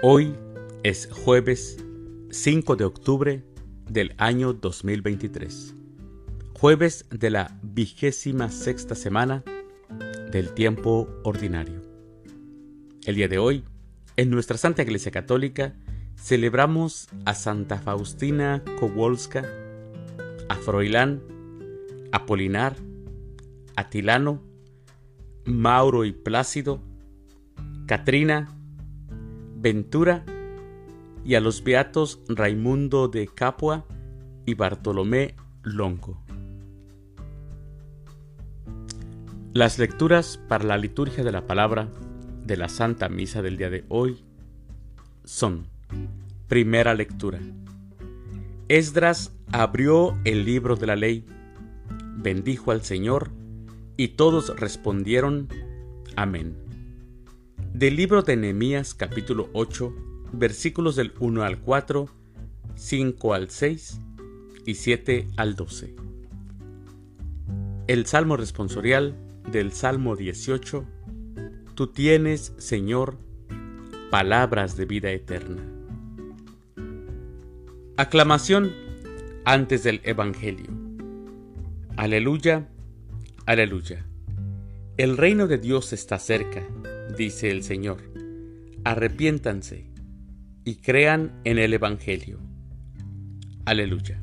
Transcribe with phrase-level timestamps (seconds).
[0.00, 0.32] Hoy
[0.84, 1.84] es jueves
[2.30, 3.42] 5 de octubre
[3.90, 5.74] del año 2023,
[6.56, 9.42] jueves de la vigésima sexta semana
[10.30, 11.82] del tiempo ordinario.
[13.06, 13.64] El día de hoy,
[14.14, 15.74] en nuestra Santa Iglesia Católica,
[16.14, 19.44] celebramos a Santa Faustina Kowalska,
[20.48, 21.20] a Froilán,
[22.12, 22.76] Apolinar,
[23.74, 24.44] Atilano,
[25.44, 26.80] Mauro y Plácido,
[27.86, 28.57] Catrina,
[29.60, 30.24] Ventura
[31.24, 33.86] y a los beatos Raimundo de Capua
[34.46, 35.34] y Bartolomé
[35.64, 36.22] Longo.
[39.54, 41.88] Las lecturas para la liturgia de la palabra
[42.44, 44.24] de la Santa Misa del día de hoy
[45.24, 45.66] son
[46.46, 47.40] Primera lectura.
[48.68, 51.26] Esdras abrió el libro de la ley,
[52.16, 53.32] bendijo al Señor,
[53.96, 55.48] y todos respondieron,
[56.14, 56.67] Amén
[57.78, 59.94] del libro de Nehemías capítulo 8,
[60.32, 62.08] versículos del 1 al 4,
[62.74, 64.00] 5 al 6
[64.66, 65.94] y 7 al 12.
[67.86, 69.14] El Salmo responsorial
[69.52, 70.84] del Salmo 18,
[71.76, 73.16] Tú tienes, Señor,
[74.10, 75.62] palabras de vida eterna.
[77.96, 78.72] Aclamación
[79.44, 80.66] antes del Evangelio.
[81.96, 82.66] Aleluya,
[83.46, 84.04] aleluya.
[84.96, 86.66] El reino de Dios está cerca
[87.18, 87.98] dice el Señor.
[88.84, 89.90] Arrepiéntanse
[90.64, 92.38] y crean en el Evangelio.
[93.66, 94.22] Aleluya.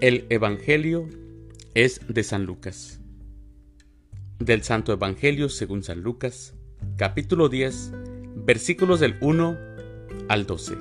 [0.00, 1.08] El Evangelio
[1.74, 3.00] es de San Lucas.
[4.40, 6.54] Del Santo Evangelio según San Lucas,
[6.96, 7.92] capítulo 10,
[8.44, 9.56] versículos del 1
[10.28, 10.74] al 12.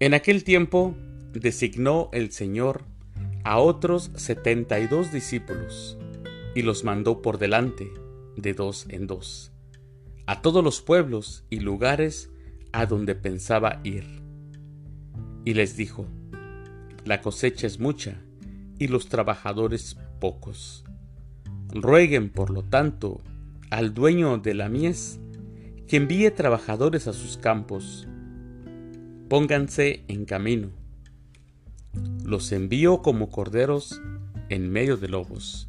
[0.00, 0.94] En aquel tiempo
[1.32, 2.84] designó el Señor
[3.44, 5.96] a otros setenta y dos discípulos
[6.54, 7.92] y los mandó por delante,
[8.36, 9.52] de dos en dos,
[10.26, 12.30] a todos los pueblos y lugares
[12.72, 14.04] a donde pensaba ir.
[15.44, 16.06] Y les dijo,
[17.04, 18.20] La cosecha es mucha
[18.78, 20.84] y los trabajadores pocos.
[21.68, 23.20] Rueguen, por lo tanto,
[23.70, 25.20] al dueño de la mies
[25.88, 28.06] que envíe trabajadores a sus campos.
[29.28, 30.70] Pónganse en camino.
[32.24, 34.00] Los envío como corderos
[34.48, 35.68] en medio de lobos.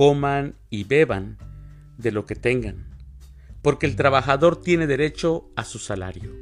[0.00, 1.36] coman y beban
[1.98, 2.86] de lo que tengan,
[3.60, 6.32] porque el trabajador tiene derecho a su salario.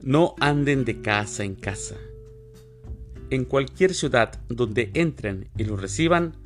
[0.00, 1.96] No anden de casa en casa.
[3.30, 6.36] En cualquier ciudad donde entren y lo reciban,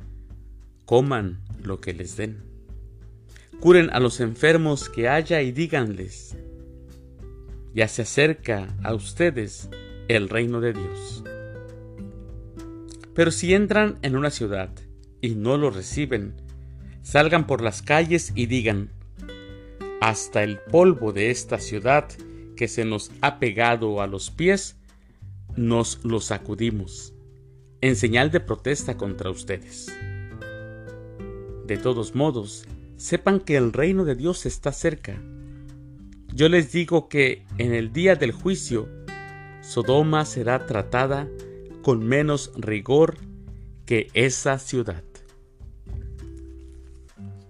[0.85, 2.41] coman lo que les den.
[3.59, 6.35] Curen a los enfermos que haya y díganles,
[7.75, 9.69] ya se acerca a ustedes
[10.07, 11.23] el reino de Dios.
[13.13, 14.71] Pero si entran en una ciudad
[15.21, 16.33] y no lo reciben,
[17.01, 18.89] salgan por las calles y digan,
[20.01, 22.09] hasta el polvo de esta ciudad
[22.55, 24.77] que se nos ha pegado a los pies,
[25.55, 27.13] nos lo sacudimos,
[27.81, 29.87] en señal de protesta contra ustedes.
[31.65, 32.65] De todos modos,
[32.97, 35.21] sepan que el reino de Dios está cerca.
[36.33, 38.89] Yo les digo que en el día del juicio,
[39.61, 41.27] Sodoma será tratada
[41.81, 43.17] con menos rigor
[43.85, 45.03] que esa ciudad.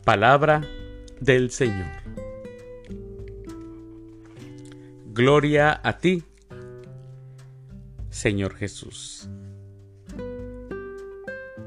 [0.10, 0.68] Palabra
[1.22, 1.86] del Señor.
[5.14, 6.24] Gloria a ti,
[8.10, 9.30] Señor Jesús.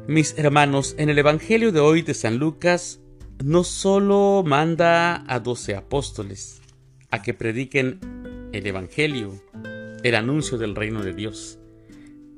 [0.08, 2.99] Mis hermanos, en el Evangelio de hoy de San Lucas
[3.44, 6.62] no solo manda a doce apóstoles
[7.12, 9.40] a que prediquen el Evangelio,
[10.02, 11.61] el anuncio del reino de Dios.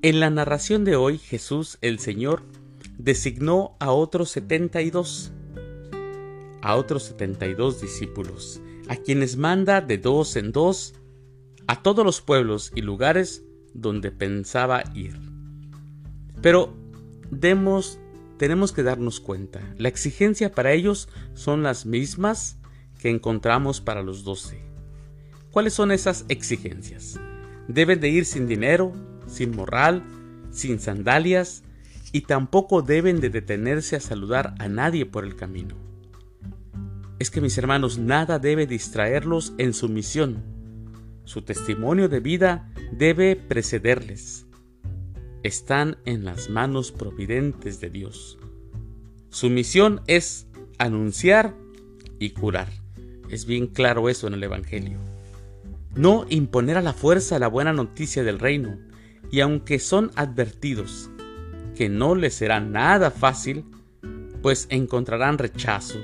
[0.02, 2.42] En la narración de hoy Jesús el Señor
[2.98, 5.32] designó a otros setenta y dos
[6.64, 10.94] a otros 72 discípulos, a quienes manda de dos en dos
[11.66, 13.44] a todos los pueblos y lugares
[13.74, 15.14] donde pensaba ir.
[16.40, 16.74] Pero
[17.30, 17.98] demos,
[18.38, 22.56] tenemos que darnos cuenta, la exigencia para ellos son las mismas
[22.98, 24.58] que encontramos para los doce.
[25.50, 27.20] ¿Cuáles son esas exigencias?
[27.68, 28.92] Deben de ir sin dinero,
[29.26, 30.02] sin moral,
[30.50, 31.62] sin sandalias,
[32.10, 35.83] y tampoco deben de detenerse a saludar a nadie por el camino.
[37.18, 40.42] Es que mis hermanos, nada debe distraerlos en su misión.
[41.24, 44.46] Su testimonio de vida debe precederles.
[45.42, 48.38] Están en las manos providentes de Dios.
[49.30, 50.46] Su misión es
[50.78, 51.54] anunciar
[52.18, 52.68] y curar.
[53.30, 54.98] Es bien claro eso en el Evangelio.
[55.94, 58.78] No imponer a la fuerza la buena noticia del reino,
[59.30, 61.10] y aunque son advertidos
[61.74, 63.64] que no les será nada fácil,
[64.42, 65.98] pues encontrarán rechazo,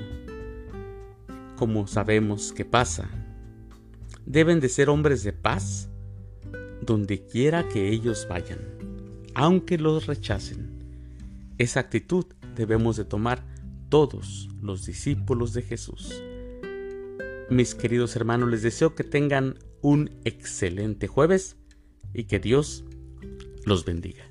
[1.61, 3.07] como sabemos que pasa.
[4.25, 5.91] Deben de ser hombres de paz
[6.81, 8.57] donde quiera que ellos vayan,
[9.35, 10.83] aunque los rechacen.
[11.59, 12.25] Esa actitud
[12.55, 13.45] debemos de tomar
[13.89, 16.23] todos los discípulos de Jesús.
[17.51, 21.57] Mis queridos hermanos, les deseo que tengan un excelente jueves
[22.11, 22.85] y que Dios
[23.65, 24.30] los bendiga.